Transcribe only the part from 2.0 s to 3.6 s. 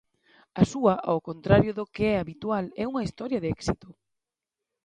é habitual, é unha historia de